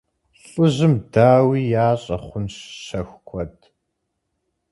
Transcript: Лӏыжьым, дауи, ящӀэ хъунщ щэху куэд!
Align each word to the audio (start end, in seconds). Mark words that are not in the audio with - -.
Лӏыжьым, 0.49 0.93
дауи, 1.13 1.61
ящӀэ 1.89 2.17
хъунщ 2.25 2.55
щэху 2.85 3.19
куэд! 3.27 3.55